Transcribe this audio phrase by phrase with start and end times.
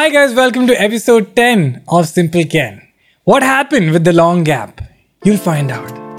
[0.00, 2.80] Hi, guys, welcome to episode 10 of Simple Ken.
[3.24, 4.80] What happened with the long gap?
[5.24, 6.09] You'll find out.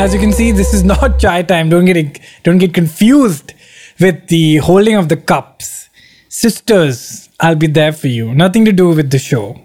[0.00, 1.68] As you can see, this is not chai time.
[1.68, 3.52] Don't get don't get confused
[4.00, 5.90] with the holding of the cups.
[6.30, 8.34] Sisters, I'll be there for you.
[8.34, 9.60] Nothing to do with the show.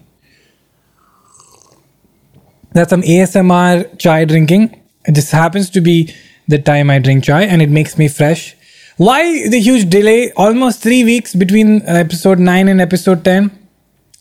[2.74, 4.66] That's some ASMR chai drinking.
[5.06, 6.14] It just happens to be
[6.50, 8.58] the time I drink chai and it makes me fresh.
[8.98, 10.34] Why the huge delay?
[10.34, 13.58] Almost three weeks between episode 9 and episode 10.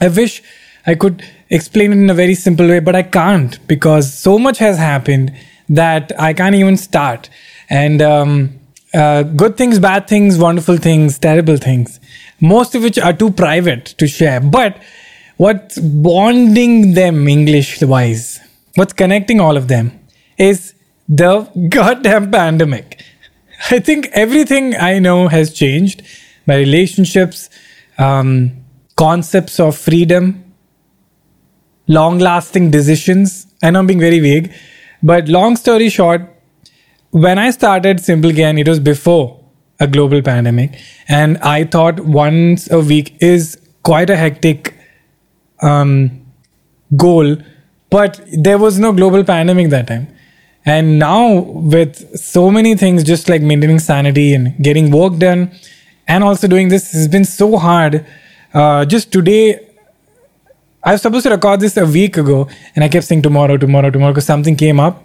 [0.00, 0.44] I wish
[0.86, 4.58] I could explain it in a very simple way, but I can't because so much
[4.58, 5.34] has happened
[5.68, 7.30] that I can't even start.
[7.70, 8.60] And um,
[8.92, 12.00] uh, good things, bad things, wonderful things, terrible things,
[12.40, 14.40] most of which are too private to share.
[14.40, 14.80] But
[15.36, 18.40] what's bonding them English wise,
[18.74, 19.98] what's connecting all of them
[20.38, 20.74] is
[21.08, 23.02] the goddamn pandemic.
[23.70, 26.02] I think everything I know has changed.
[26.46, 27.48] My relationships,
[27.98, 28.64] um,
[28.96, 30.44] concepts of freedom,
[31.86, 33.46] long lasting decisions.
[33.62, 34.52] I know I'm being very vague,
[35.04, 36.22] but long story short,
[37.10, 39.40] when I started Simple Ken, it was before
[39.78, 44.74] a global pandemic, and I thought once a week is quite a hectic
[45.60, 46.26] um,
[46.96, 47.36] goal,
[47.90, 50.08] but there was no global pandemic that time.
[50.66, 51.40] And now,
[51.74, 55.52] with so many things, just like maintaining sanity and getting work done,
[56.08, 58.06] and also doing this has been so hard.
[58.54, 59.63] Uh, just today,
[60.84, 63.90] I was supposed to record this a week ago, and I kept saying tomorrow, tomorrow,
[63.90, 65.02] tomorrow, because something came up,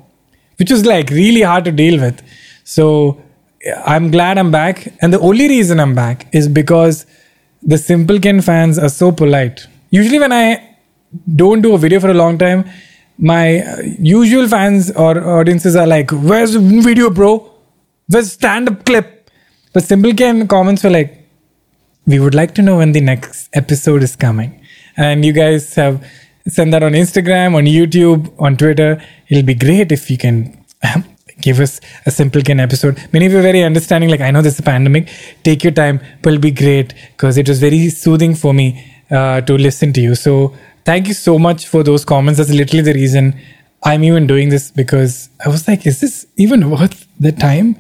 [0.58, 2.22] which was like really hard to deal with.
[2.64, 3.22] So
[3.86, 7.06] I'm glad I'm back, and the only reason I'm back is because
[7.62, 9.68] the Simple Ken fans are so polite.
[9.90, 10.76] Usually, when I
[11.36, 12.70] don't do a video for a long time,
[13.18, 17.52] my uh, usual fans or audiences are like, "Where's the video, bro?
[18.08, 19.32] Where's stand-up clip?"
[19.74, 21.16] But Simple Ken comments were like,
[22.06, 24.59] we would like to know when the next episode is coming.
[25.00, 26.06] And you guys have
[26.46, 29.02] sent that on Instagram, on YouTube, on Twitter.
[29.30, 30.66] It'll be great if you can
[31.42, 33.02] give us a simple Ken episode.
[33.14, 35.08] Many of you are very understanding, like, I know this is a pandemic.
[35.44, 38.68] Take your time, but it'll be great because it was very soothing for me
[39.10, 40.16] uh, to listen to you.
[40.16, 42.40] So thank you so much for those comments.
[42.40, 43.40] That's literally the reason
[43.84, 47.78] I'm even doing this because I was like, is this even worth the time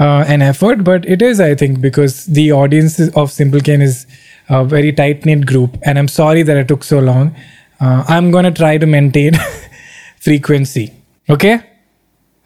[0.00, 0.84] uh, and effort?
[0.84, 4.06] But it is, I think, because the audience of Simple Ken is
[4.52, 5.78] a very tight knit group.
[5.82, 7.34] And I'm sorry that it took so long.
[7.80, 9.32] Uh, I'm going to try to maintain
[10.20, 10.92] frequency.
[11.28, 11.60] Okay?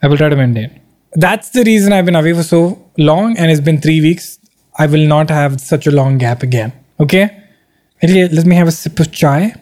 [0.01, 0.79] I will try to maintain.
[1.13, 2.61] That's the reason I've been away for so
[2.97, 4.39] long, and it's been three weeks.
[4.77, 6.71] I will not have such a long gap again.
[6.99, 7.25] Okay?
[8.03, 9.55] Okay, Let me have a sip of chai.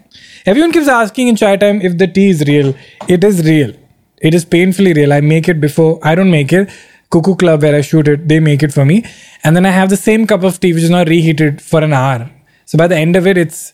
[0.46, 2.76] Everyone keeps asking in chai time if the tea is real.
[3.08, 3.74] It is real.
[4.22, 5.14] It is painfully real.
[5.14, 6.00] I make it before.
[6.04, 6.70] I don't make it.
[7.10, 9.06] Cuckoo Club, where I shoot it, they make it for me.
[9.44, 11.94] And then I have the same cup of tea, which is not reheated for an
[11.94, 12.30] hour.
[12.66, 13.74] So by the end of it, it's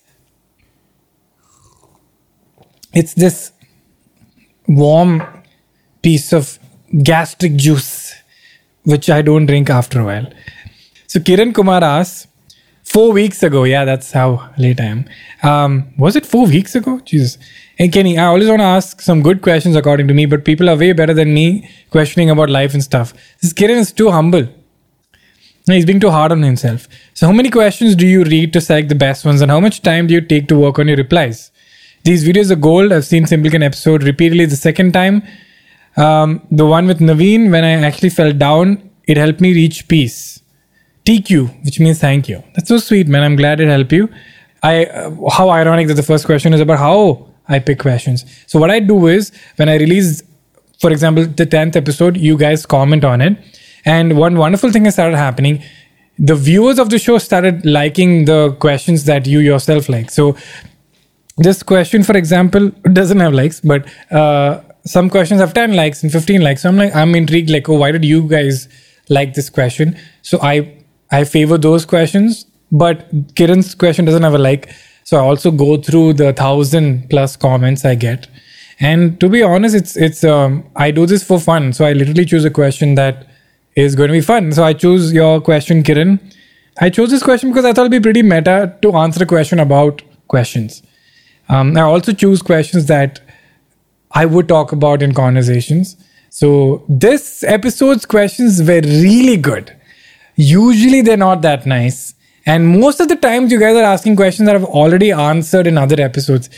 [2.93, 3.51] it's this
[4.67, 5.23] warm
[6.01, 6.59] piece of
[7.03, 8.13] gastric juice,
[8.83, 10.27] which I don't drink after a while.
[11.07, 12.27] So Kiran Kumar asks,
[12.83, 15.05] four weeks ago, yeah, that's how late I am.
[15.43, 16.99] Um, was it four weeks ago?
[16.99, 17.37] Jesus.
[17.77, 20.69] Hey Kenny, I always want to ask some good questions according to me, but people
[20.69, 23.13] are way better than me questioning about life and stuff.
[23.41, 24.47] This Kiran is too humble.
[25.67, 26.87] He's being too hard on himself.
[27.13, 29.81] So, how many questions do you read to select the best ones, and how much
[29.81, 31.51] time do you take to work on your replies?
[32.03, 32.91] These videos are gold.
[32.91, 35.21] I've seen Simpleton episode repeatedly the second time.
[35.97, 40.41] Um, the one with Naveen, when I actually fell down, it helped me reach peace.
[41.05, 42.43] TQ, which means thank you.
[42.55, 43.23] That's so sweet, man.
[43.23, 44.09] I'm glad it helped you.
[44.63, 48.25] I uh, how ironic that the first question is about how I pick questions.
[48.47, 50.23] So what I do is when I release,
[50.79, 53.37] for example, the tenth episode, you guys comment on it,
[53.85, 55.63] and one wonderful thing has started happening.
[56.17, 60.11] The viewers of the show started liking the questions that you yourself like.
[60.11, 60.37] So
[61.37, 66.11] this question, for example, doesn't have likes, but uh, some questions have 10 likes and
[66.11, 66.61] 15 likes.
[66.61, 68.67] So I'm like, I'm intrigued, like, oh, why did you guys
[69.09, 69.97] like this question?
[70.21, 70.77] So I
[71.11, 73.05] I favor those questions, but
[73.35, 74.69] Kiran's question doesn't have a like.
[75.03, 78.27] So I also go through the thousand plus comments I get.
[78.79, 81.73] And to be honest, it's it's um I do this for fun.
[81.73, 83.27] So I literally choose a question that
[83.75, 84.51] is going to be fun.
[84.51, 86.19] So I choose your question, Kiran.
[86.79, 89.59] I chose this question because I thought it'd be pretty meta to answer a question
[89.59, 90.81] about questions.
[91.49, 93.19] Um, I also choose questions that
[94.11, 95.97] I would talk about in conversations.
[96.29, 99.75] So this episode's questions were really good.
[100.35, 102.15] Usually they're not that nice.
[102.45, 105.77] And most of the times you guys are asking questions that I've already answered in
[105.77, 106.49] other episodes.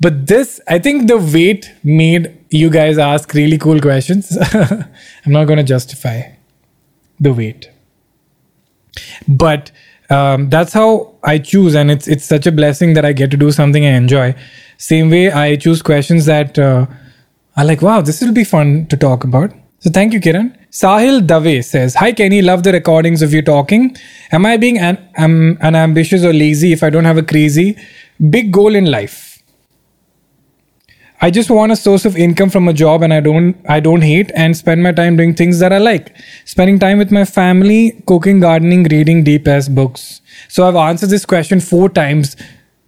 [0.00, 4.36] But this, I think the weight made you guys ask really cool questions.
[4.52, 6.22] I'm not going to justify
[7.22, 7.70] the weight.
[9.28, 9.70] But
[10.10, 13.36] um, that's how I choose, and it's it's such a blessing that I get to
[13.36, 14.34] do something I enjoy.
[14.76, 16.86] Same way, I choose questions that uh,
[17.56, 19.52] are like, wow, this will be fun to talk about.
[19.78, 20.56] So thank you, Kiran.
[20.70, 23.96] Sahil Dave says, Hi Kenny, love the recordings of you talking.
[24.30, 27.76] Am I being an, um, unambitious or lazy if I don't have a crazy
[28.30, 29.31] big goal in life?
[31.24, 34.02] I just want a source of income from a job and I don't I don't
[34.02, 36.16] hate and spend my time doing things that I like.
[36.44, 40.20] Spending time with my family, cooking, gardening, reading deep as books.
[40.48, 42.34] So I've answered this question four times,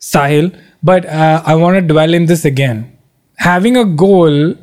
[0.01, 0.51] Sahil,
[0.83, 2.99] but uh, I want to dwell in this again.
[3.37, 4.57] Having a goal,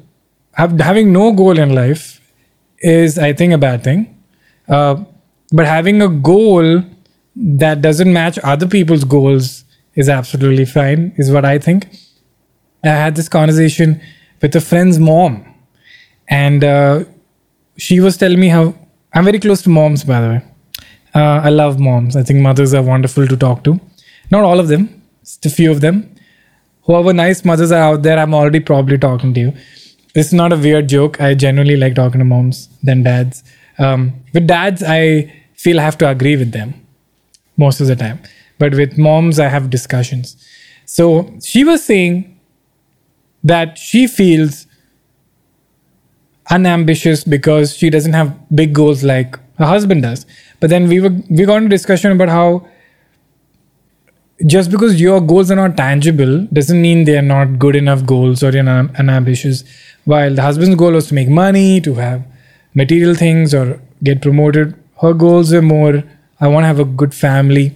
[0.56, 2.20] have, having no goal in life
[2.80, 4.22] is, I think, a bad thing.
[4.68, 5.06] Uh,
[5.54, 6.84] but having a goal
[7.36, 9.64] that doesn't match other people's goals
[9.96, 11.88] is absolutely fine, is what I think.
[12.84, 14.02] I had this conversation
[14.42, 15.46] with a friend's mom,
[16.28, 17.04] and uh,
[17.78, 18.76] she was telling me how
[19.14, 20.42] I'm very close to moms, by the way.
[21.14, 22.16] Uh, I love moms.
[22.16, 23.80] I think mothers are wonderful to talk to.
[24.32, 26.16] Not all of them, just a few of them.
[26.84, 29.54] Whoever nice mothers are out there, I'm already probably talking to you.
[30.14, 31.22] This is not a weird joke.
[31.22, 33.44] I genuinely like talking to moms than dads.
[33.78, 36.74] Um, with dads, I feel I have to agree with them
[37.58, 38.20] most of the time.
[38.58, 40.36] But with moms, I have discussions.
[40.86, 42.31] So she was saying
[43.44, 44.68] that she feels
[46.50, 50.26] unambitious because she doesn't have big goals like her husband does.
[50.60, 52.68] But then we were we got into discussion about how
[54.46, 58.44] just because your goals are not tangible doesn't mean they are not good enough goals
[58.44, 59.64] or unambitious.
[60.06, 62.24] While the husband's goal was to make money, to have
[62.74, 66.04] material things or get promoted, her goals are more
[66.40, 67.76] I want to have a good family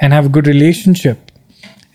[0.00, 1.31] and have a good relationship.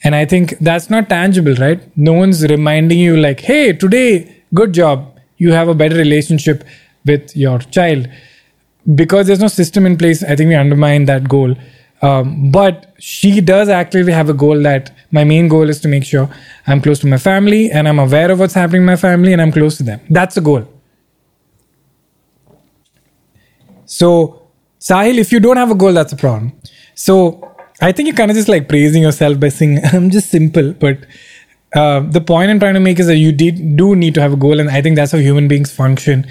[0.03, 1.81] And I think that's not tangible, right?
[1.97, 5.19] No one's reminding you, like, hey, today, good job.
[5.37, 6.63] You have a better relationship
[7.05, 8.07] with your child.
[8.95, 11.55] Because there's no system in place, I think we undermine that goal.
[12.01, 16.05] Um, but she does actually have a goal that my main goal is to make
[16.05, 16.29] sure
[16.67, 19.41] I'm close to my family and I'm aware of what's happening in my family and
[19.41, 19.99] I'm close to them.
[20.09, 20.67] That's a goal.
[23.85, 24.41] So,
[24.79, 26.53] Sahil, if you don't have a goal, that's a problem.
[26.95, 30.73] So, I think you're kind of just like praising yourself by saying, I'm just simple.
[30.73, 31.05] But
[31.73, 34.33] uh, the point I'm trying to make is that you did, do need to have
[34.33, 34.59] a goal.
[34.59, 36.25] And I think that's how human beings function.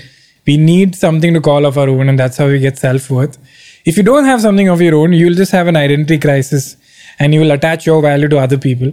[0.47, 3.37] We need something to call of our own, and that's how we get self worth.
[3.85, 6.77] If you don't have something of your own, you'll just have an identity crisis
[7.19, 8.93] and you will attach your value to other people,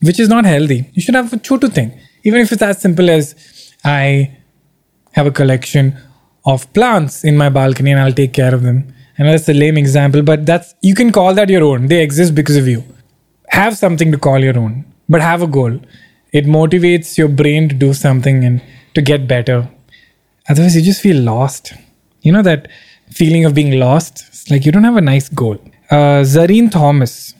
[0.00, 0.90] which is not healthy.
[0.94, 1.98] You should have a chotu thing.
[2.24, 4.36] Even if it's as simple as I
[5.12, 5.96] have a collection
[6.44, 9.76] of plants in my balcony and I'll take care of them Know that's a lame
[9.76, 11.88] example, but that's you can call that your own.
[11.88, 12.82] They exist because of you.
[13.48, 15.78] Have something to call your own, but have a goal.
[16.32, 18.62] It motivates your brain to do something and
[18.94, 19.68] to get better.
[20.48, 21.74] Otherwise, you just feel lost.
[22.22, 22.68] You know that
[23.10, 24.24] feeling of being lost?
[24.28, 25.58] It's like you don't have a nice goal.
[25.90, 27.34] Uh, Zareen Thomas,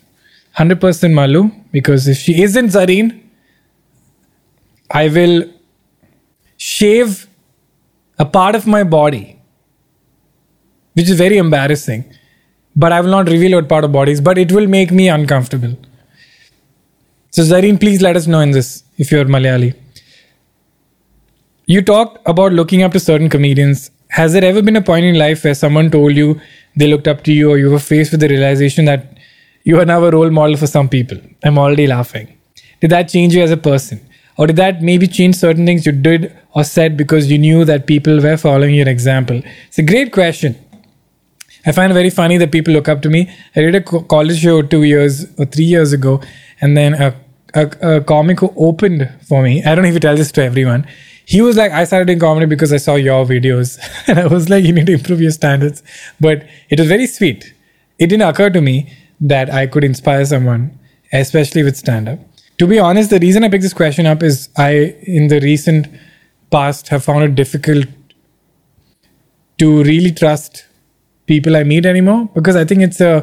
[0.57, 3.21] 100% Malu, because if she isn't Zareen,
[4.91, 5.49] I will
[6.57, 7.27] shave
[8.19, 9.40] a part of my body
[10.93, 12.05] which is very embarrassing.
[12.75, 15.77] But I will not reveal what part of bodies, but it will make me uncomfortable.
[17.31, 19.73] So, Zareen, please let us know in this if you're Malayali.
[21.65, 23.91] You talked about looking up to certain comedians.
[24.09, 26.39] Has there ever been a point in life where someone told you
[26.75, 29.17] they looked up to you, or you were faced with the realization that
[29.63, 31.17] you are now a role model for some people?
[31.43, 32.37] I'm already laughing.
[32.81, 34.01] Did that change you as a person?
[34.37, 37.85] Or did that maybe change certain things you did or said because you knew that
[37.85, 39.41] people were following your example?
[39.67, 40.55] It's a great question.
[41.65, 43.29] I find it very funny that people look up to me.
[43.55, 46.21] I did a college show two years or three years ago,
[46.59, 47.15] and then a,
[47.53, 49.63] a, a comic who opened for me.
[49.63, 50.87] I don't know if you tell this to everyone.
[51.25, 53.79] He was like, I started doing comedy because I saw your videos.
[54.07, 55.83] and I was like, you need to improve your standards.
[56.19, 57.53] But it was very sweet.
[57.99, 58.91] It didn't occur to me
[59.21, 60.77] that I could inspire someone,
[61.13, 62.19] especially with stand up.
[62.57, 65.87] To be honest, the reason I picked this question up is I, in the recent
[66.49, 67.85] past, have found it difficult
[69.59, 70.65] to really trust
[71.31, 73.13] people I meet anymore because I think it's a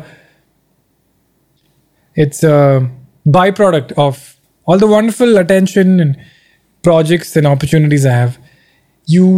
[2.24, 2.58] it's a
[3.38, 4.20] byproduct of
[4.64, 6.16] all the wonderful attention and
[6.82, 8.38] projects and opportunities I have.
[9.06, 9.28] You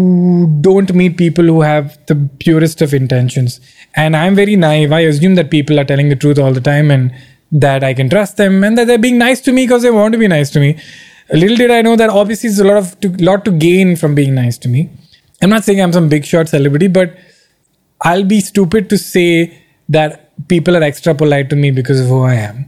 [0.61, 3.61] don't meet people who have the purest of intentions.
[3.95, 4.93] And I'm very naive.
[4.93, 7.13] I assume that people are telling the truth all the time and
[7.53, 10.13] that I can trust them and that they're being nice to me because they want
[10.13, 10.77] to be nice to me.
[11.33, 14.15] Little did I know that obviously there's a lot of to, lot to gain from
[14.15, 14.89] being nice to me.
[15.43, 17.17] I'm not saying I'm some big shot celebrity, but
[18.03, 22.23] I'll be stupid to say that people are extra polite to me because of who
[22.25, 22.67] I am.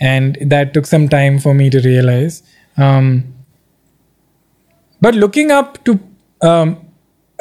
[0.00, 2.42] And that took some time for me to realize.
[2.76, 3.32] Um,
[5.00, 6.00] but looking up to
[6.40, 6.88] um,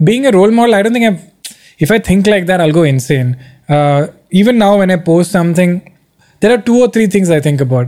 [0.04, 1.32] being a role model, I don't think I've.
[1.80, 3.38] If I think like that, I'll go insane.
[3.68, 5.96] Uh, even now, when I post something,
[6.40, 7.88] there are two or three things I think about.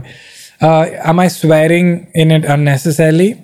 [0.60, 3.42] Uh, am I swearing in it unnecessarily?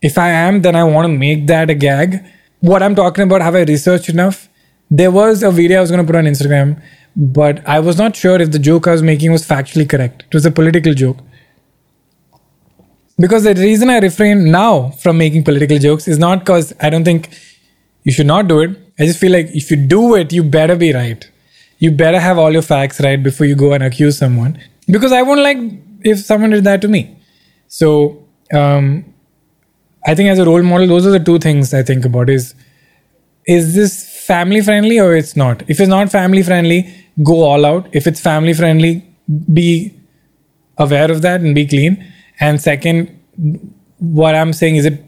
[0.00, 2.24] If I am, then I want to make that a gag.
[2.60, 4.47] What I'm talking about, have I researched enough?
[4.90, 6.82] There was a video I was going to put on Instagram,
[7.14, 10.24] but I was not sure if the joke I was making was factually correct.
[10.28, 11.18] It was a political joke.
[13.18, 17.04] Because the reason I refrain now from making political jokes is not because I don't
[17.04, 17.28] think
[18.04, 18.70] you should not do it.
[18.98, 21.28] I just feel like if you do it, you better be right.
[21.78, 24.58] You better have all your facts right before you go and accuse someone.
[24.86, 25.58] Because I won't like
[26.02, 27.16] if someone did that to me.
[27.66, 29.04] So um,
[30.06, 32.54] I think as a role model, those are the two things I think about is
[33.46, 35.62] is this family friendly or it's not?
[35.68, 36.80] If it's not family friendly,
[37.22, 37.88] go all out.
[37.92, 38.94] If it's family friendly,
[39.52, 39.68] be
[40.86, 42.04] aware of that and be clean.
[42.40, 43.14] And second,
[43.98, 45.04] what I'm saying is it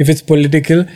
[0.00, 0.86] if it's political,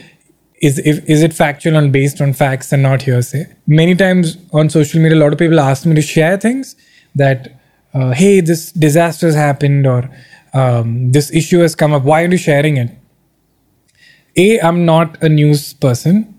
[0.63, 3.45] is if, is it factual and based on facts and not hearsay?
[3.67, 6.75] Many times on social media, a lot of people ask me to share things
[7.15, 7.61] that,
[7.93, 10.11] uh, hey, this disaster has happened or
[10.55, 12.03] um, this issue has come up.
[12.05, 12.91] Why are you sharing it?
[14.37, 16.34] A, I'm not a news person.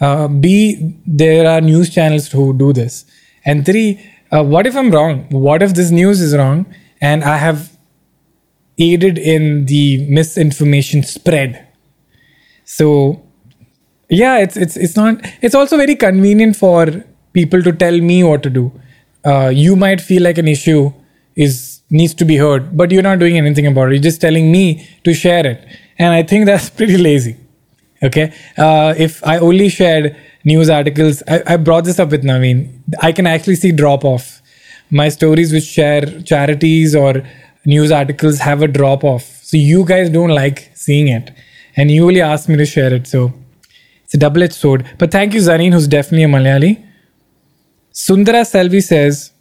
[0.00, 3.04] Uh, B, there are news channels who do this.
[3.44, 5.26] And three, uh, what if I'm wrong?
[5.30, 6.66] What if this news is wrong
[7.00, 7.76] and I have
[8.78, 11.66] aided in the misinformation spread?
[12.64, 13.24] So
[14.08, 18.42] yeah it's it's it's not it's also very convenient for people to tell me what
[18.42, 18.72] to do
[19.24, 20.92] uh, you might feel like an issue
[21.34, 24.50] is needs to be heard but you're not doing anything about it you're just telling
[24.52, 25.66] me to share it
[25.98, 27.36] and i think that's pretty lazy
[28.04, 32.80] okay uh, if i only shared news articles I, I brought this up with naveen
[33.02, 34.42] i can actually see drop off
[34.90, 37.22] my stories which share charities or
[37.64, 41.32] news articles have a drop off so you guys don't like seeing it
[41.76, 43.32] and you only ask me to share it so
[44.14, 44.86] it's a double edged sword.
[44.98, 46.86] But thank you, Zareen, who's definitely a Malayali.
[47.90, 49.32] Sundara Selvi says,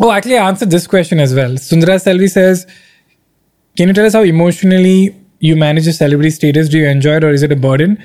[0.00, 1.56] Oh, actually, I answered this question as well.
[1.56, 2.66] Sundara Selvi says,
[3.76, 6.68] Can you tell us how emotionally you manage your celebrity status?
[6.68, 8.02] Do you enjoy it or is it a burden?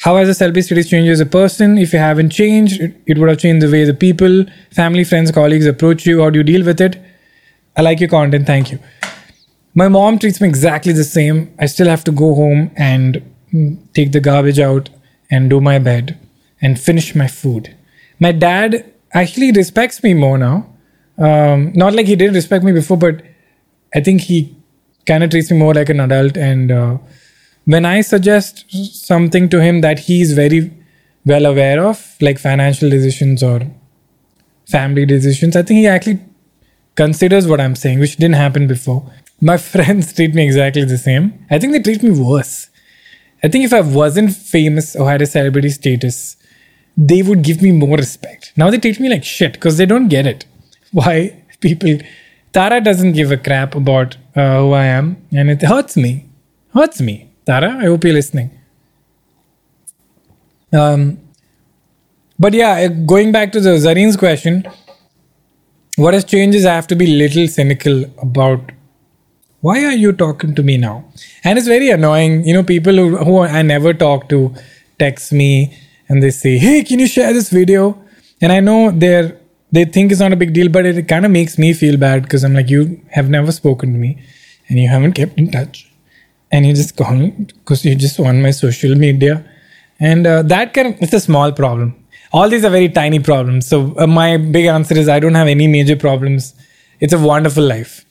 [0.00, 1.76] How has the celebrity status changed as a person?
[1.76, 5.32] If you haven't changed, it, it would have changed the way the people, family, friends,
[5.32, 6.22] colleagues approach you.
[6.22, 7.00] How do you deal with it?
[7.76, 8.46] I like your content.
[8.46, 8.78] Thank you.
[9.74, 11.52] My mom treats me exactly the same.
[11.58, 13.22] I still have to go home and
[13.94, 14.90] take the garbage out
[15.30, 16.18] and do my bed
[16.60, 17.74] and finish my food.
[18.18, 20.66] My dad actually respects me more now.
[21.16, 23.22] Um, not like he didn't respect me before, but
[23.94, 24.56] I think he
[25.08, 26.36] kind of treats me more like an adult.
[26.36, 26.98] And uh,
[27.64, 28.64] when I suggest
[29.06, 30.72] something to him that he's very
[31.24, 33.60] well aware of, like financial decisions or
[34.66, 36.20] family decisions, I think he actually
[36.94, 39.10] considers what I'm saying, which didn't happen before.
[39.40, 41.46] My friends treat me exactly the same.
[41.50, 42.68] I think they treat me worse.
[43.42, 46.36] I think if I wasn't famous or had a celebrity status,
[46.96, 48.52] they would give me more respect.
[48.56, 50.44] Now they treat me like shit because they don't get it.
[50.92, 51.98] Why people.
[52.52, 56.26] Tara doesn't give a crap about uh, who I am, and it hurts me.
[56.74, 57.30] Hurts me.
[57.46, 58.50] Tara, I hope you're listening.
[60.72, 61.18] Um,
[62.38, 64.66] but yeah, uh, going back to the Zareen's question,
[65.96, 68.72] what has changed is I have to be little cynical about
[69.60, 71.04] why are you talking to me now?
[71.42, 72.44] And it's very annoying.
[72.46, 74.54] You know, people who, who I never talk to
[74.98, 75.76] text me
[76.08, 78.00] and they say, Hey, can you share this video?
[78.40, 79.36] And I know they're
[79.70, 82.22] they think it's not a big deal, but it kind of makes me feel bad
[82.22, 84.22] because I'm like, you have never spoken to me
[84.68, 85.90] and you haven't kept in touch.
[86.50, 89.44] And you just gone because you just want my social media.
[90.00, 91.94] And uh, that of, it's a small problem.
[92.32, 93.66] All these are very tiny problems.
[93.66, 96.54] So uh, my big answer is I don't have any major problems.
[97.00, 98.04] It's a wonderful life.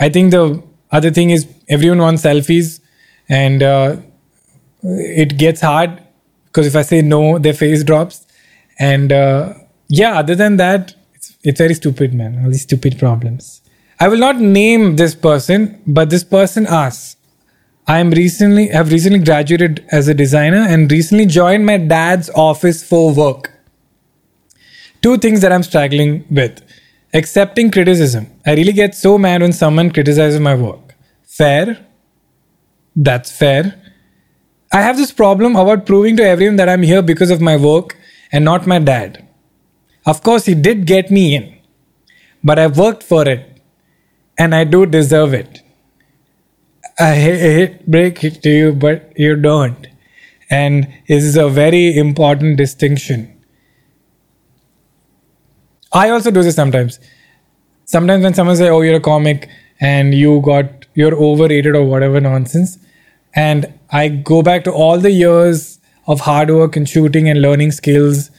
[0.00, 2.80] I think the other thing is everyone wants selfies,
[3.28, 3.96] and uh,
[4.82, 6.02] it gets hard
[6.46, 8.26] because if I say no, their face drops.
[8.78, 9.54] And uh,
[9.88, 10.94] yeah, other than that,
[11.44, 12.42] it's, very stupid, man.
[12.42, 13.62] All these stupid problems.
[14.00, 17.16] I will not name this person, but this person asks.
[17.86, 22.82] I am recently have recently graduated as a designer and recently joined my dad's office
[22.82, 23.50] for work.
[25.02, 26.62] Two things that I'm struggling with.
[27.12, 28.26] Accepting criticism.
[28.46, 30.94] I really get so mad when someone criticizes my work.
[31.24, 31.86] Fair.
[32.96, 33.80] That's fair.
[34.72, 37.96] I have this problem about proving to everyone that I'm here because of my work
[38.32, 39.24] and not my dad.
[40.06, 41.50] Of course, he did get me in.
[42.44, 43.60] but I worked for it
[44.38, 45.62] and I do deserve it.
[46.98, 49.86] I ha- hate break it to you, but you don't.
[50.50, 53.32] And this is a very important distinction.
[55.92, 56.98] I also do this sometimes.
[57.84, 59.48] Sometimes when someone say, "Oh, you're a comic
[59.80, 62.78] and you got you're overrated or whatever nonsense,"
[63.34, 67.72] and I go back to all the years of hard work and shooting and learning
[67.72, 68.30] skills,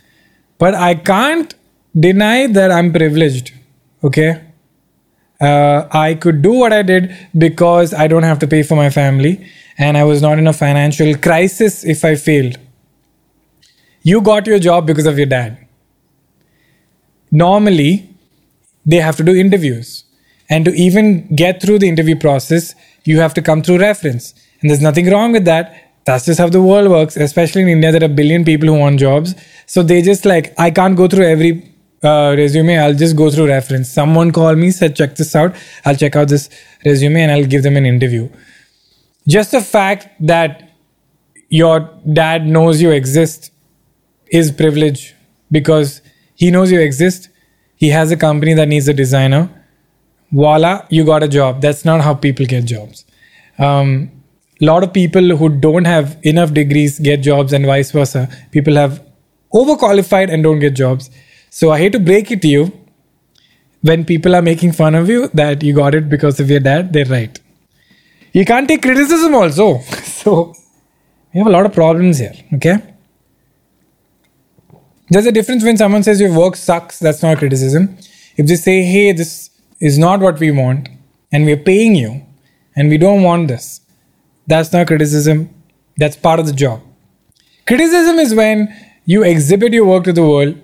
[0.58, 1.54] but I can't
[1.98, 3.54] deny that I'm privileged.
[4.04, 4.42] Okay,
[5.42, 8.90] uh, I could do what I did because I don't have to pay for my
[8.90, 12.58] family and I was not in a financial crisis if I failed.
[14.04, 15.58] You got your job because of your dad.
[17.32, 18.10] Normally,
[18.86, 20.04] they have to do interviews.
[20.48, 24.34] And to even get through the interview process, you have to come through reference.
[24.62, 25.85] And there's nothing wrong with that.
[26.06, 27.92] That's just how the world works, especially in India.
[27.92, 29.34] There are a billion people who want jobs.
[29.66, 32.78] So they just like, I can't go through every uh, resume.
[32.78, 33.90] I'll just go through reference.
[33.92, 35.56] Someone call me, said, check this out.
[35.84, 36.50] I'll check out this
[36.86, 38.30] resume and I'll give them an interview.
[39.28, 40.72] Just the fact that
[41.50, 43.52] your dad knows you exist
[44.32, 45.16] is privilege
[45.52, 46.02] because
[46.36, 47.30] he knows you exist.
[47.76, 49.50] He has a company that needs a designer.
[50.32, 51.62] Voila, you got a job.
[51.62, 53.06] That's not how people get jobs.
[53.58, 54.12] Um,
[54.62, 58.30] a lot of people who don't have enough degrees get jobs, and vice versa.
[58.52, 59.04] People have
[59.54, 61.10] overqualified and don't get jobs.
[61.50, 62.72] So I hate to break it to you.
[63.82, 66.92] When people are making fun of you that you got it because of your dad,
[66.92, 67.40] they're right.
[68.34, 69.80] You can't take criticism also.
[70.26, 70.56] So
[71.34, 72.34] we have a lot of problems here.
[72.54, 72.78] Okay.
[75.10, 77.98] There's a difference when someone says your work sucks, that's not criticism.
[78.38, 80.90] If they say, hey, this is not what we want,
[81.32, 82.26] and we're paying you,
[82.76, 83.82] and we don't want this,
[84.48, 85.50] that's not criticism,
[85.98, 86.82] that's part of the job.
[87.68, 88.74] Criticism is when
[89.06, 90.56] you exhibit your work to the world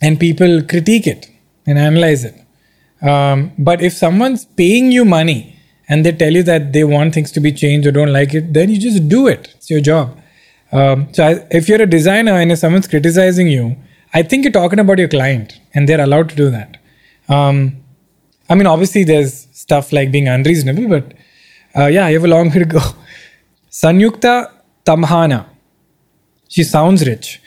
[0.00, 1.30] and people critique it
[1.66, 2.40] and analyze it.
[3.02, 5.58] Um, but if someone's paying you money
[5.88, 8.52] and they tell you that they want things to be changed or don't like it,
[8.54, 9.52] then you just do it.
[9.56, 10.18] It's your job.
[10.72, 13.76] Um, so I, if you're a designer and if someone's criticizing you,
[14.12, 16.78] I think you're talking about your client and they're allowed to do that.
[17.28, 17.84] Um,
[18.48, 21.14] I mean, obviously, there's stuff like being unreasonable, but
[21.76, 22.80] uh, yeah, you have a long way to go.
[23.70, 24.50] Sanyukta
[24.84, 25.46] Tamhana.
[26.48, 27.40] She sounds rich.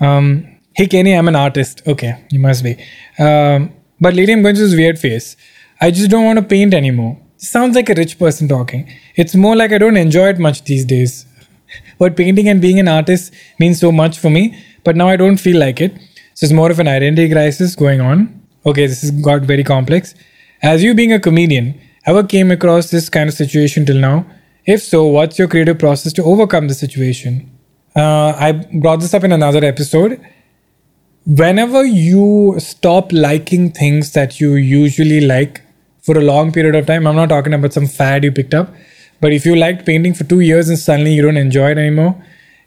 [0.00, 1.82] Um, hey, Kenny, I'm an artist.
[1.86, 2.72] Okay, you must be.
[3.18, 5.36] Um, but lately, I'm going through this weird phase.
[5.80, 7.18] I just don't want to paint anymore.
[7.38, 8.86] sounds like a rich person talking.
[9.16, 11.26] It's more like I don't enjoy it much these days.
[11.98, 14.42] But painting and being an artist means so much for me,
[14.84, 15.92] but now I don't feel like it.
[16.34, 18.42] So it's more of an identity crisis going on.
[18.66, 20.14] Okay, this has got very complex.
[20.62, 24.26] As you being a comedian, ever came across this kind of situation till now?
[24.66, 27.50] If so, what's your creative process to overcome the situation?
[27.96, 30.20] Uh, I brought this up in another episode.
[31.26, 35.62] Whenever you stop liking things that you usually like
[36.02, 38.72] for a long period of time, I'm not talking about some fad you picked up,
[39.20, 42.24] but if you liked painting for two years and suddenly you don't enjoy it anymore,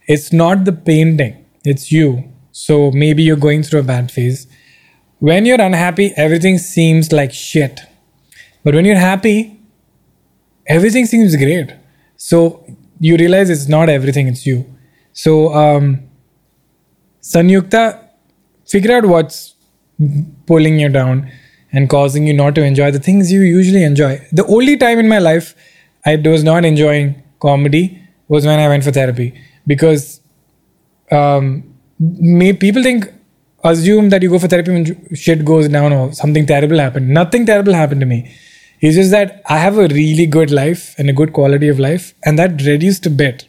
[0.08, 2.32] it's not the painting, it's you.
[2.52, 4.48] So maybe you're going through a bad phase.
[5.20, 7.80] When you're unhappy, everything seems like shit.
[8.64, 9.60] But when you're happy,
[10.68, 11.74] everything seems great.
[12.16, 12.66] So
[13.00, 14.66] you realize it's not everything, it's you.
[15.12, 16.10] So, um,
[17.22, 18.00] Sanyukta,
[18.66, 19.56] figure out what's
[20.46, 21.32] pulling you down
[21.72, 24.26] and causing you not to enjoy the things you usually enjoy.
[24.32, 25.56] The only time in my life
[26.06, 29.34] I was not enjoying comedy was when I went for therapy
[29.68, 30.22] because
[31.12, 31.64] um,
[32.00, 33.12] may, people think
[33.64, 37.10] assume that you go for therapy when shit goes down or something terrible happened.
[37.10, 38.34] Nothing terrible happened to me.
[38.84, 42.14] It's just that I have a really good life and a good quality of life,
[42.26, 43.48] and that reduced a bit.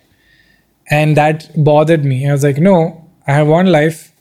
[0.88, 2.28] And that bothered me.
[2.28, 4.12] I was like, no, I have one life.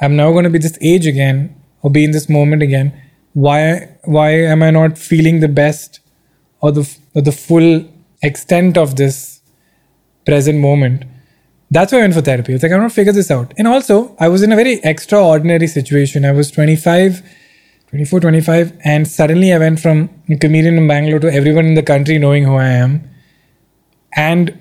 [0.00, 2.92] I'm now going to be this age again or be in this moment again.
[3.34, 6.00] Why, why am I not feeling the best
[6.60, 7.88] or the, or the full
[8.20, 9.42] extent of this
[10.26, 11.04] present moment?
[11.70, 12.52] That's why I went for therapy.
[12.52, 13.54] I was like, I want to figure this out.
[13.58, 16.24] And also, I was in a very extraordinary situation.
[16.24, 17.22] I was 25,
[17.92, 21.82] 24, 25, and suddenly I went from a comedian in Bangalore to everyone in the
[21.82, 23.06] country knowing who I am.
[24.16, 24.58] And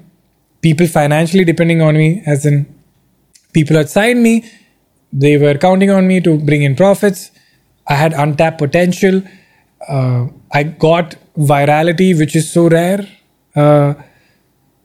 [0.62, 2.65] people financially depending on me, as in
[3.54, 4.44] people outside me,
[5.13, 7.32] they were counting on me to bring in profits.
[7.88, 9.24] I had untapped potential.
[9.88, 13.08] Uh, I got virality, which is so rare.
[13.56, 13.94] Uh,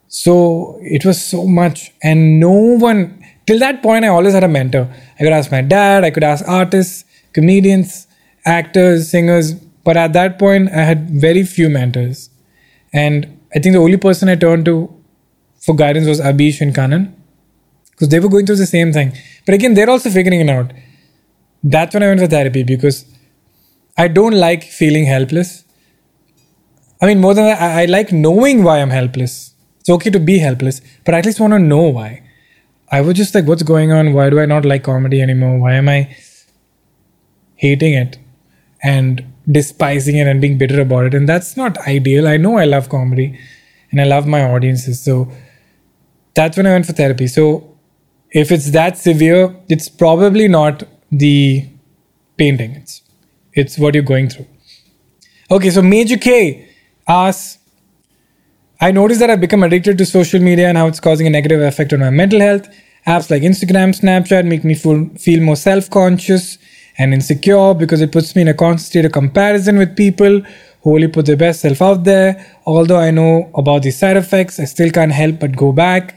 [0.06, 4.04] so it was so much, and no one till that point.
[4.04, 4.88] I always had a mentor.
[5.18, 6.04] I could ask my dad.
[6.04, 8.05] I could ask artists, comedians,
[8.46, 9.54] actors, singers.
[9.84, 12.30] But at that point, I had very few mentors,
[12.92, 14.92] and I think the only person I turned to
[15.60, 17.12] for guidance was Abish and Kanan
[17.90, 19.12] because they were going through the same thing.
[19.44, 20.72] But again, they're also figuring it out.
[21.62, 23.04] That's when I went for therapy because
[23.96, 25.64] I don't like feeling helpless.
[27.00, 29.54] I mean, more than that, I, I like knowing why I'm helpless.
[29.80, 32.22] It's okay to be helpless, but I at least want to know why.
[32.90, 34.12] I was just like, what's going on?
[34.12, 35.58] Why do I not like comedy anymore?
[35.58, 36.16] Why am I
[37.56, 38.18] hating it
[38.92, 39.24] and
[39.58, 41.14] despising it and being bitter about it?
[41.14, 42.28] And that's not ideal.
[42.28, 43.38] I know I love comedy
[43.90, 45.02] and I love my audiences.
[45.02, 45.30] So
[46.34, 47.26] that's when I went for therapy.
[47.26, 47.76] So
[48.30, 51.68] if it's that severe, it's probably not the
[52.36, 52.72] painting.
[52.76, 53.02] It's
[53.52, 54.46] it's what you're going through.
[55.50, 56.68] Okay, so Major K
[57.08, 57.58] asks,
[58.80, 61.62] I noticed that I've become addicted to social media and how it's causing a negative
[61.62, 62.68] effect on my mental health.
[63.06, 66.58] Apps like Instagram, Snapchat make me feel, feel more self conscious
[66.98, 70.40] and insecure because it puts me in a constant state of comparison with people
[70.82, 72.46] who only put their best self out there.
[72.64, 76.14] Although I know about the side effects, I still can't help but go back.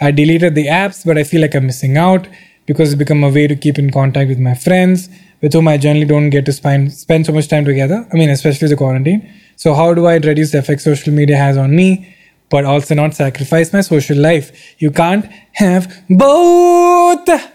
[0.00, 2.26] I deleted the apps, but I feel like I'm missing out
[2.66, 5.08] because it's become a way to keep in contact with my friends
[5.44, 8.08] with whom I generally don't get to spend, spend so much time together.
[8.10, 9.30] I mean, especially the quarantine.
[9.56, 12.16] So, how do I reduce the effect social media has on me,
[12.48, 14.74] but also not sacrifice my social life?
[14.78, 17.53] You can't have both.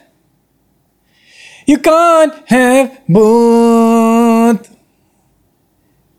[1.69, 4.75] You can't have both.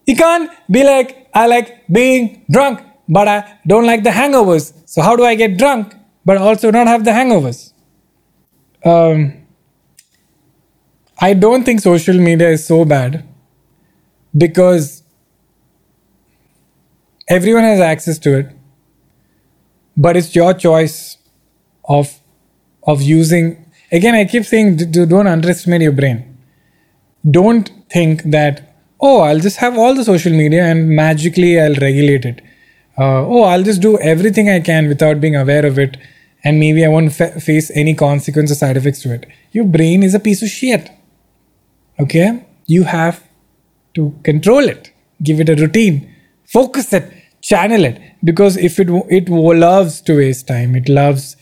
[0.06, 4.72] You can't be like, I like being drunk, but I don't like the hangovers.
[4.86, 7.72] So, how do I get drunk, but also not have the hangovers?
[8.84, 9.32] Um,
[11.20, 13.26] I don't think social media is so bad
[14.36, 15.02] because
[17.28, 18.56] everyone has access to it
[19.96, 21.18] but it's your choice
[21.84, 22.20] of
[22.84, 26.26] of using again i keep saying don't underestimate your brain.
[27.31, 32.24] Don't think that oh i'll just have all the social media and magically i'll regulate
[32.24, 32.40] it.
[32.98, 35.96] Uh, oh i'll just do everything i can without being aware of it
[36.44, 39.26] and maybe i won't fa- face any consequence or side effects to it.
[39.53, 40.90] Your brain is a piece of shit.
[41.98, 42.46] Okay?
[42.66, 43.22] You have
[43.94, 44.92] to control it.
[45.22, 46.14] Give it a routine.
[46.46, 47.12] Focus it.
[47.42, 48.00] Channel it.
[48.24, 51.37] Because if it it loves to waste time it loves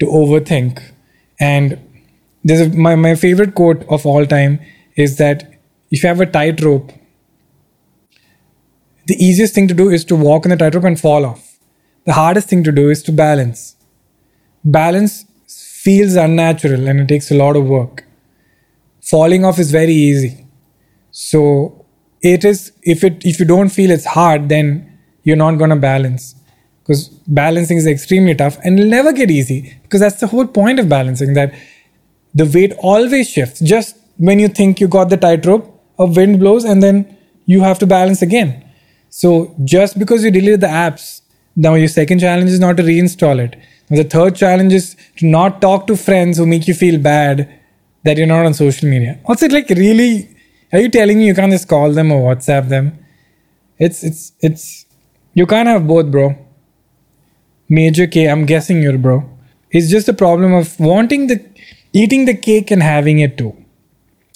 [0.00, 0.82] to overthink
[1.50, 1.78] and
[2.44, 4.58] there's a, my, my favorite quote of all time
[4.96, 5.44] is that
[5.90, 6.92] if you have a tightrope
[9.06, 11.58] the easiest thing to do is to walk on the tightrope and fall off.
[12.04, 13.76] The hardest thing to do is to balance.
[14.64, 18.04] Balance feels unnatural and it takes a lot of work.
[19.00, 20.46] Falling off is very easy.
[21.10, 21.84] So
[22.20, 24.68] it is if it if you don't feel it's hard then
[25.24, 26.36] you're not going to balance
[26.82, 29.78] because balancing is extremely tough and it'll never get easy.
[29.82, 31.54] Because that's the whole point of balancing that
[32.34, 33.60] the weight always shifts.
[33.60, 35.68] Just when you think you got the tightrope
[35.98, 37.16] a wind blows and then
[37.46, 38.64] you have to balance again.
[39.10, 41.20] So just because you delete the apps
[41.54, 43.56] now your second challenge is not to reinstall it.
[43.88, 47.60] The third challenge is to not talk to friends who make you feel bad
[48.04, 49.18] that you're not on social media.
[49.26, 50.34] Also like really
[50.72, 52.98] are you telling me you can't just call them or whatsapp them?
[53.78, 54.86] It's it's it's
[55.34, 56.36] you can't have both, bro.
[57.78, 59.18] Major K, I'm guessing you're bro.
[59.70, 61.36] It's just a problem of wanting the
[61.94, 63.52] eating the cake and having it too.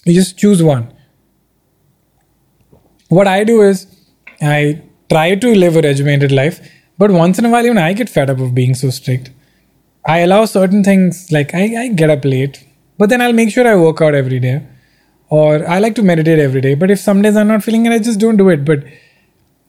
[0.06, 0.84] You just choose one.
[3.08, 3.86] What I do is
[4.40, 6.60] I try to live a regimented life,
[6.96, 9.30] but once in a while even I get fed up of being so strict.
[10.06, 12.64] I allow certain things like I, I get up late,
[12.96, 14.62] but then I'll make sure I work out every day.
[15.28, 17.92] Or I like to meditate every day, but if some days I'm not feeling it,
[17.92, 18.64] I just don't do it.
[18.64, 18.84] But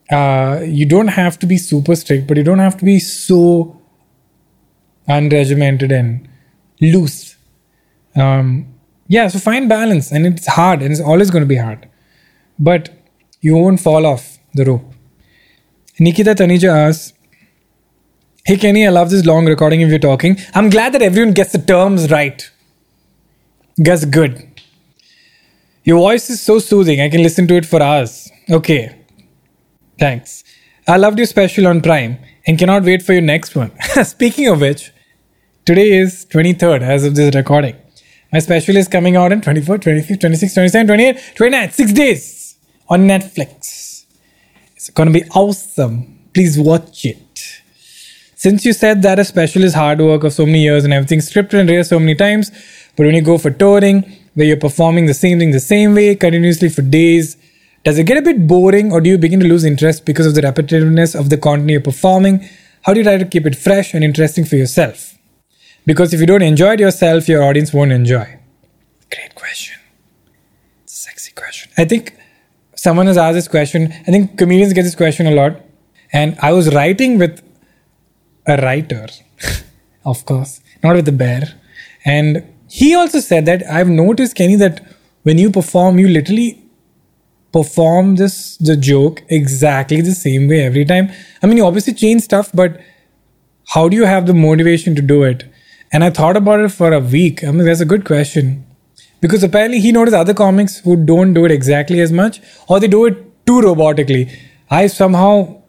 [0.10, 3.82] uh, you don't have to be super strict, but you don't have to be so
[5.08, 6.28] unregimented and
[6.82, 7.36] loose.
[8.15, 8.74] Um,
[9.08, 11.88] yeah, so find balance, and it's hard, and it's always going to be hard,
[12.60, 12.89] but
[13.41, 14.93] you won't fall off the rope.
[16.00, 17.13] Nikita Taneja asks,
[18.46, 20.38] Hey Kenny, I love this long recording if you're talking.
[20.54, 22.50] I'm glad that everyone gets the terms right.
[23.78, 24.62] That's good.
[25.84, 28.32] Your voice is so soothing, I can listen to it for hours.
[28.50, 28.96] Okay,
[29.99, 30.43] Thanks.
[30.88, 33.71] I loved your special on Prime and cannot wait for your next one.
[34.03, 34.91] Speaking of which,
[35.65, 37.75] today is 23rd as of this recording.
[38.31, 42.57] My special is coming out in 24, 25, 26, 27, 28, 29, six days
[42.89, 44.05] on Netflix.
[44.75, 46.19] It's gonna be awesome.
[46.33, 47.62] Please watch it.
[48.36, 51.29] Since you said that a special is hard work of so many years and everything's
[51.29, 52.51] scripted and rehearsed so many times,
[52.95, 54.03] but when you go for touring,
[54.36, 57.36] where you're performing the same thing the same way continuously for days,
[57.88, 60.36] does it get a bit boring or do you begin to lose interest because of
[60.36, 62.45] the repetitiveness of the content you're performing?
[62.82, 65.17] How do you try to keep it fresh and interesting for yourself?
[65.86, 68.26] Because if you don't enjoy it yourself, your audience won't enjoy.
[69.10, 69.80] Great question.
[70.86, 71.71] A sexy question.
[71.78, 72.13] I think
[72.76, 73.93] someone has asked this question.
[74.06, 75.62] I think comedians get this question a lot.
[76.12, 77.41] And I was writing with
[78.45, 79.08] a writer,
[80.04, 81.58] of course, not with the bear.
[82.04, 84.86] And he also said that I've noticed, Kenny, that
[85.23, 86.66] when you perform, you literally
[87.51, 91.10] perform this the joke exactly the same way every time?
[91.41, 92.79] I mean, you obviously change stuff, but
[93.69, 95.45] how do you have the motivation to do it?
[95.91, 97.43] And I thought about it for a week.
[97.43, 98.65] I mean, that's a good question.
[99.19, 102.88] Because apparently he noticed other comics who don't do it exactly as much, or they
[102.88, 104.31] do it too robotically.
[104.69, 105.62] I somehow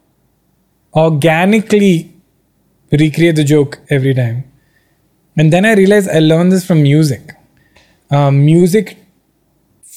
[0.94, 2.12] organically
[2.90, 4.44] recreate the joke every time.
[5.36, 7.34] And then I realized I learned this from music.
[8.10, 8.98] Um, music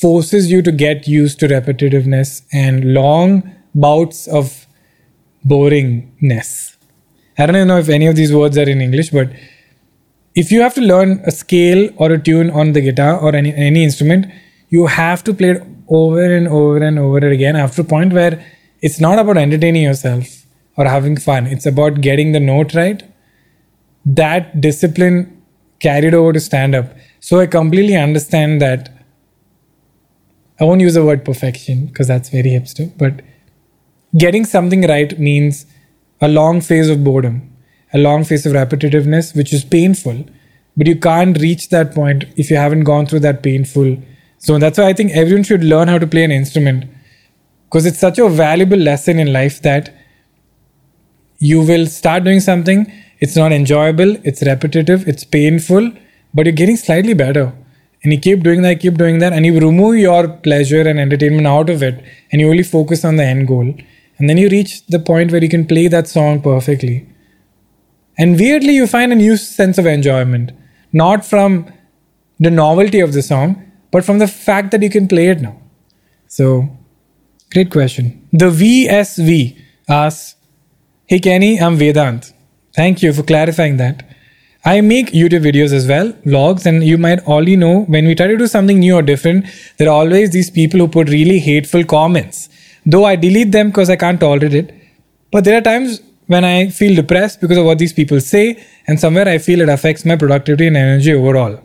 [0.01, 4.65] forces you to get used to repetitiveness and long bouts of
[5.45, 6.75] boringness.
[7.37, 9.31] I don't even know if any of these words are in English, but
[10.35, 13.53] if you have to learn a scale or a tune on the guitar or any,
[13.53, 14.25] any instrument,
[14.69, 18.43] you have to play it over and over and over again after a point where
[18.81, 20.45] it's not about entertaining yourself
[20.77, 23.03] or having fun, it's about getting the note right.
[24.05, 25.41] That discipline
[25.79, 26.95] carried over to stand up.
[27.19, 29.00] So I completely understand that.
[30.61, 33.21] I won't use the word perfection because that's very hipster, but
[34.15, 35.65] getting something right means
[36.21, 37.51] a long phase of boredom,
[37.93, 40.23] a long phase of repetitiveness, which is painful.
[40.77, 43.97] But you can't reach that point if you haven't gone through that painful
[44.39, 44.59] zone.
[44.59, 46.85] That's why I think everyone should learn how to play an instrument
[47.65, 49.91] because it's such a valuable lesson in life that
[51.39, 55.91] you will start doing something, it's not enjoyable, it's repetitive, it's painful,
[56.35, 57.51] but you're getting slightly better.
[58.03, 61.45] And you keep doing that, keep doing that, and you remove your pleasure and entertainment
[61.45, 63.75] out of it, and you only focus on the end goal.
[64.17, 67.07] And then you reach the point where you can play that song perfectly.
[68.17, 70.51] And weirdly, you find a new sense of enjoyment,
[70.91, 71.71] not from
[72.39, 75.59] the novelty of the song, but from the fact that you can play it now.
[76.27, 76.69] So,
[77.51, 78.27] great question.
[78.31, 80.35] The VSV asks,
[81.05, 82.31] Hey Kenny, I'm Vedant.
[82.75, 84.10] Thank you for clarifying that.
[84.63, 88.27] I make YouTube videos as well, vlogs, and you might already know when we try
[88.27, 89.45] to do something new or different,
[89.77, 92.47] there are always these people who put really hateful comments.
[92.85, 94.73] Though I delete them because I can't tolerate it.
[95.31, 98.99] But there are times when I feel depressed because of what these people say, and
[98.99, 101.59] somewhere I feel it affects my productivity and energy overall.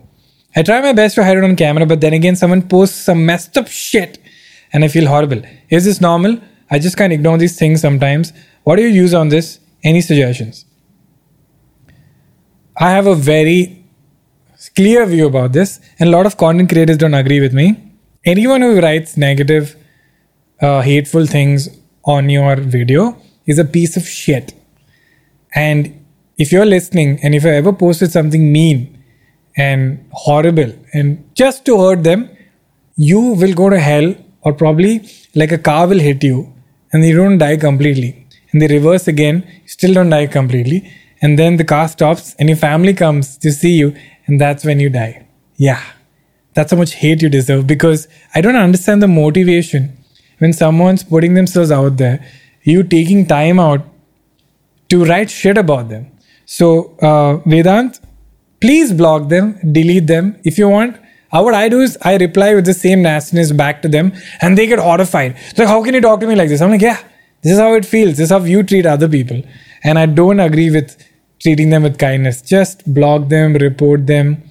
[0.55, 3.27] I try my best to hide it on camera, but then again, someone posts some
[3.27, 4.19] messed up shit
[4.73, 5.43] and I feel horrible.
[5.71, 6.39] Is this normal?
[6.71, 8.33] I just can't ignore these things sometimes.
[8.65, 9.61] What do you use on this?
[9.83, 10.66] Any suggestions?
[12.79, 13.85] I have a very
[14.75, 17.83] clear view about this, and a lot of content creators don't agree with me.
[18.25, 19.77] Anyone who writes negative,
[20.61, 21.71] uh, hateful things
[22.05, 24.53] on your video is a piece of shit.
[25.55, 26.05] And
[26.37, 29.03] if you're listening and if I ever posted something mean
[29.57, 32.29] and horrible and just to hurt them,
[32.97, 36.53] you will go to hell or probably like a car will hit you
[36.93, 38.27] and you don't die completely.
[38.53, 40.93] And they reverse again, still don't die completely.
[41.23, 44.81] And then the car stops and your family comes to see you and that's when
[44.81, 45.27] you die.
[45.57, 45.83] Yeah.
[46.55, 49.97] That's how much hate you deserve because I don't understand the motivation
[50.39, 52.25] when someone's putting themselves out there,
[52.63, 53.83] you taking time out
[54.89, 56.11] to write shit about them.
[56.45, 58.01] So, uh, Vedant,
[58.61, 60.97] please block them, delete them if you want.
[61.31, 64.57] How what I do is I reply with the same nastiness back to them and
[64.57, 65.37] they get horrified.
[65.59, 66.61] Like, how can you talk to me like this?
[66.61, 67.01] I'm like, yeah,
[67.43, 68.17] this is how it feels.
[68.17, 69.43] This is how you treat other people.
[69.85, 70.97] And I don't agree with
[71.41, 72.43] treating them with kindness.
[72.43, 74.43] Just block them, report them,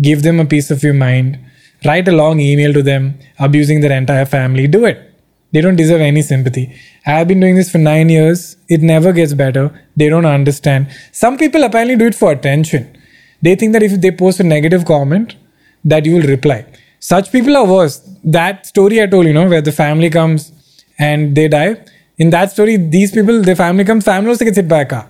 [0.00, 1.38] give them a piece of your mind,
[1.84, 4.66] write a long email to them, abusing their entire family.
[4.66, 5.04] Do it.
[5.52, 6.74] They don't deserve any sympathy.
[7.06, 8.56] I've been doing this for nine years.
[8.68, 9.70] It never gets better.
[9.96, 10.88] They don't understand.
[11.12, 12.96] Some people apparently do it for attention.
[13.40, 15.36] They think that if they post a negative comment,
[15.84, 16.66] that you will reply.
[17.00, 17.98] Such people are worse.
[18.24, 20.52] That story I told you know, where the family comes
[20.98, 21.82] and they die.
[22.18, 25.08] In that story, these people, their family comes, family also gets hit by a car.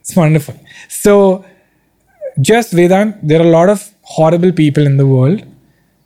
[0.00, 0.54] It's wonderful.
[0.88, 1.44] So,
[2.40, 5.44] just Vedant, there are a lot of horrible people in the world.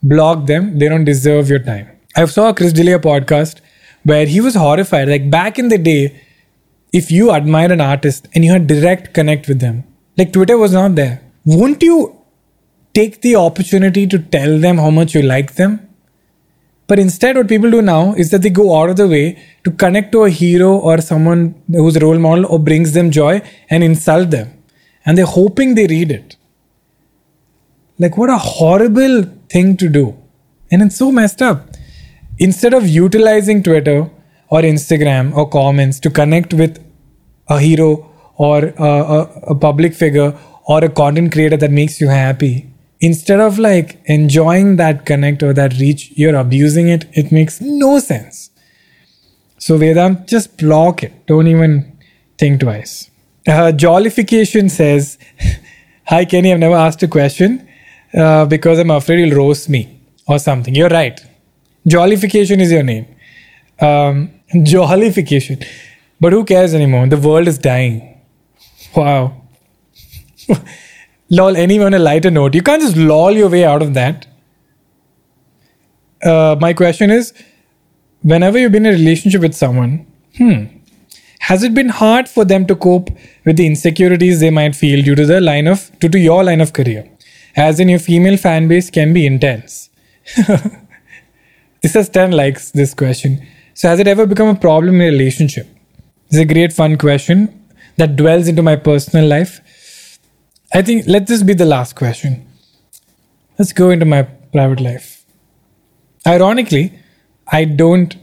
[0.01, 0.79] Block them.
[0.79, 1.89] They don't deserve your time.
[2.15, 3.59] I saw a Chris D'Elia podcast
[4.03, 5.09] where he was horrified.
[5.09, 6.21] Like back in the day,
[6.93, 9.83] if you admire an artist and you had direct connect with them,
[10.17, 12.15] like Twitter was not there, won't you
[12.93, 15.88] take the opportunity to tell them how much you like them?
[16.89, 19.71] But instead, what people do now is that they go out of the way to
[19.71, 23.83] connect to a hero or someone who's a role model or brings them joy and
[23.83, 24.63] insult them.
[25.05, 26.35] And they're hoping they read it.
[27.99, 30.17] Like, what a horrible thing to do.
[30.71, 31.69] And it's so messed up.
[32.39, 34.09] Instead of utilizing Twitter
[34.49, 36.83] or Instagram or comments to connect with
[37.49, 39.21] a hero or a, a,
[39.53, 42.68] a public figure or a content creator that makes you happy,
[42.99, 47.05] instead of like enjoying that connect or that reach, you're abusing it.
[47.13, 48.49] It makes no sense.
[49.57, 51.25] So, Vedant, just block it.
[51.25, 51.97] Don't even
[52.37, 53.09] think twice.
[53.47, 55.17] Uh, Jollification says,
[56.05, 57.67] Hi, Kenny, I've never asked a question
[58.13, 60.73] uh, because I'm afraid you'll roast me or something.
[60.73, 61.19] You're right.
[61.87, 63.05] Jollification is your name.
[63.79, 65.63] Um, jollification.
[66.19, 67.07] But who cares anymore?
[67.07, 68.21] The world is dying.
[68.95, 69.41] Wow.
[71.29, 72.55] lol, anyone a lighter note.
[72.55, 74.27] You can't just lol your way out of that.
[76.23, 77.33] Uh, my question is
[78.21, 80.05] whenever you've been in a relationship with someone,
[80.37, 80.65] hmm,
[81.39, 83.09] has it been hard for them to cope
[83.45, 86.61] with the insecurities they might feel due to the line of due to your line
[86.61, 87.09] of career?
[87.55, 89.89] As in your female fan base can be intense.
[91.81, 93.45] this has 10 likes, this question.
[93.73, 95.67] So has it ever become a problem in a relationship?
[96.29, 97.65] Is a great fun question
[97.97, 99.61] that dwells into my personal life.
[100.73, 102.47] I think let this be the last question.
[103.57, 105.25] Let's go into my private life.
[106.27, 106.93] Ironically,
[107.51, 108.15] I don't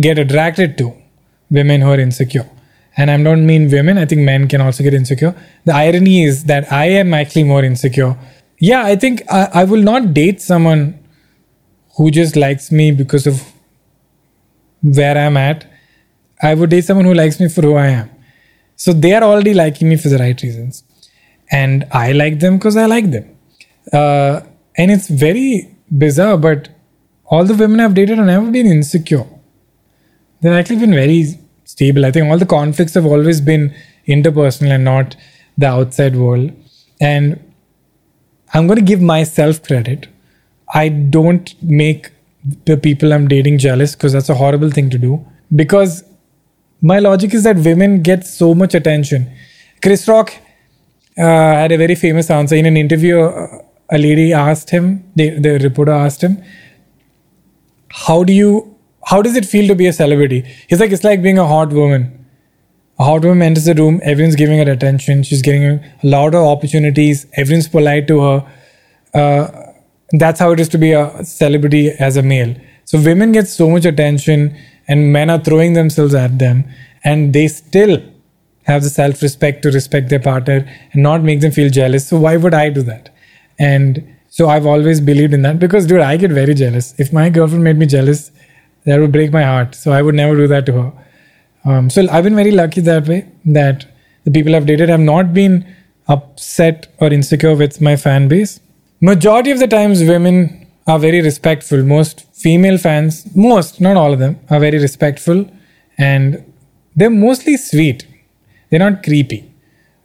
[0.00, 0.94] get attracted to
[1.50, 2.48] women who are insecure.
[2.96, 5.34] And I don't mean women, I think men can also get insecure.
[5.64, 8.16] The irony is that I am actually more insecure.
[8.58, 10.98] Yeah, I think I, I will not date someone
[11.96, 13.40] who just likes me because of
[14.82, 15.64] where I'm at.
[16.42, 18.10] I would date someone who likes me for who I am.
[18.74, 20.82] So they are already liking me for the right reasons.
[21.50, 23.36] And I like them because I like them.
[23.92, 24.40] Uh,
[24.76, 26.68] and it's very bizarre, but
[27.26, 29.26] all the women I've dated have never been insecure.
[30.40, 32.06] They've actually been very stable.
[32.06, 33.74] I think all the conflicts have always been
[34.06, 35.16] interpersonal and not
[35.56, 36.52] the outside world.
[37.00, 37.52] And
[38.54, 40.08] I'm going to give myself credit.
[40.72, 42.10] I don't make
[42.64, 45.24] the people I'm dating jealous because that's a horrible thing to do.
[45.54, 46.04] Because
[46.80, 49.30] my logic is that women get so much attention.
[49.82, 50.32] Chris Rock
[51.18, 52.56] uh, had a very famous answer.
[52.56, 53.20] In an interview.
[53.20, 56.42] Uh, a lady asked him, the, the reporter asked him,
[57.90, 58.74] how do you
[59.06, 60.42] how does it feel to be a celebrity?
[60.68, 62.26] He's like it's like being a hot woman.
[62.98, 66.44] A hot woman enters the room everyone's giving her attention she's getting a lot of
[66.44, 68.52] opportunities everyone's polite to her.
[69.14, 69.72] Uh,
[70.12, 72.54] that's how it is to be a celebrity as a male.
[72.84, 76.64] So women get so much attention and men are throwing themselves at them
[77.04, 78.02] and they still
[78.68, 80.58] have the self-respect to respect their partner
[80.92, 83.10] and not make them feel jealous so why would i do that
[83.58, 86.94] and so I've always believed in that because, dude, I get very jealous.
[86.98, 88.30] If my girlfriend made me jealous,
[88.84, 89.74] that would break my heart.
[89.74, 90.92] So I would never do that to her.
[91.64, 93.86] Um, so I've been very lucky that way that
[94.24, 95.66] the people I've dated have not been
[96.06, 98.60] upset or insecure with my fan base.
[99.00, 101.82] Majority of the times, women are very respectful.
[101.82, 105.50] Most female fans, most, not all of them, are very respectful
[105.98, 106.44] and
[106.94, 108.06] they're mostly sweet.
[108.70, 109.52] They're not creepy.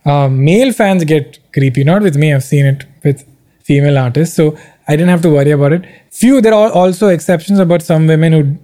[0.06, 2.34] Uh, male fans get creepy, not with me.
[2.34, 3.28] I've seen it with
[3.62, 4.36] female artists.
[4.36, 5.86] So I didn't have to worry about it.
[6.12, 8.58] Few, there are also exceptions about some women who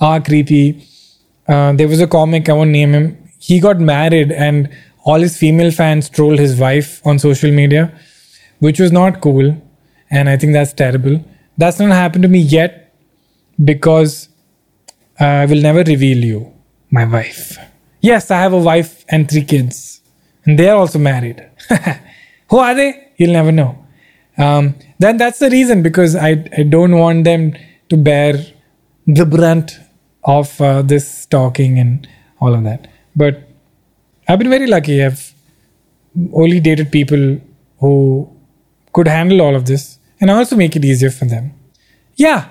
[0.00, 0.86] are creepy.
[1.48, 3.18] Uh, there was a comic, I won't name him.
[3.38, 4.68] He got married and
[5.04, 7.92] all his female fans trolled his wife on social media,
[8.58, 9.60] which was not cool.
[10.10, 11.24] And I think that's terrible.
[11.56, 12.94] That's not happened to me yet
[13.64, 14.28] because
[15.18, 16.52] I will never reveal you,
[16.90, 17.58] my wife.
[18.10, 20.00] Yes, I have a wife and three kids,
[20.44, 21.38] and they are also married.
[22.50, 22.90] Who are they?
[23.18, 23.86] You'll never know
[24.38, 27.54] um, then that's the reason because I, I don't want them
[27.88, 28.34] to bear
[29.06, 29.78] the brunt
[30.24, 32.08] of uh, this stalking and
[32.40, 32.88] all of that.
[33.14, 33.48] But
[34.28, 35.02] I've been very lucky.
[35.02, 35.32] I've
[36.32, 37.40] only dated people
[37.78, 38.30] who
[38.92, 41.52] could handle all of this and also make it easier for them.
[42.16, 42.48] Yeah,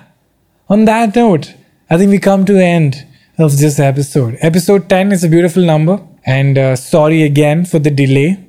[0.68, 1.54] on that note,
[1.90, 3.06] I think we come to the end
[3.38, 4.38] of this episode.
[4.40, 8.46] Episode 10 is a beautiful number, and uh, sorry again for the delay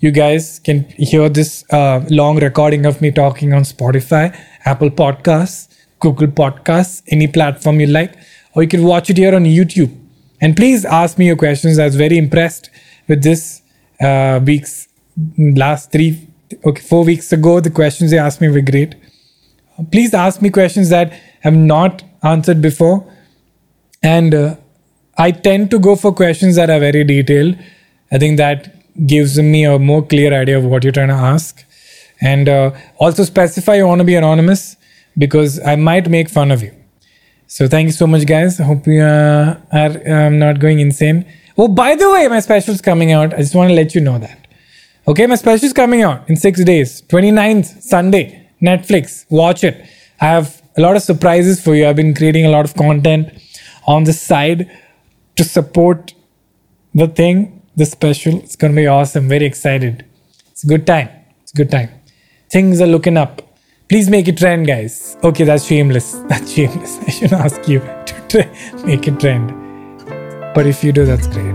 [0.00, 5.74] you guys can hear this uh, long recording of me talking on Spotify, Apple Podcasts,
[6.00, 8.14] Google Podcasts, any platform you like,
[8.54, 9.96] or you can watch it here on YouTube.
[10.40, 11.78] And please ask me your questions.
[11.78, 12.68] I was very impressed
[13.08, 13.62] with this
[14.00, 14.88] uh, week's
[15.38, 16.28] last three,
[16.64, 17.60] okay, four weeks ago.
[17.60, 18.94] The questions they asked me were great.
[19.90, 23.10] Please ask me questions that I've not answered before.
[24.02, 24.56] And uh,
[25.18, 27.56] I tend to go for questions that are very detailed.
[28.12, 28.72] I think that
[29.06, 31.64] gives me a more clear idea of what you're trying to ask.
[32.20, 34.76] And uh, also specify you want to be anonymous
[35.18, 36.74] because I might make fun of you.
[37.46, 38.58] So thank you so much, guys.
[38.58, 41.26] Hope you uh, are um, not going insane.
[41.56, 43.32] Oh, by the way, my special is coming out.
[43.32, 44.46] I just want to let you know that.
[45.08, 49.24] Okay, my special is coming out in six days, 29th, Sunday, Netflix.
[49.30, 49.86] Watch it.
[50.20, 51.86] I have a lot of surprises for you.
[51.86, 53.32] I've been creating a lot of content
[53.86, 54.70] on the side
[55.36, 56.14] to support
[56.94, 58.38] the thing the special.
[58.38, 59.28] It's going to be awesome.
[59.28, 60.04] Very excited.
[60.50, 61.10] It's a good time.
[61.42, 61.90] It's a good time.
[62.50, 63.42] Things are looking up.
[63.88, 65.16] Please make it trend, guys.
[65.22, 66.12] Okay, that's shameless.
[66.28, 66.98] That's shameless.
[67.06, 69.54] I should ask you to try, make it trend.
[70.54, 71.54] But if you do, that's great.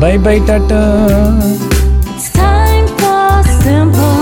[0.00, 1.38] Bye bye, Tata.
[2.14, 4.19] It's time for simple.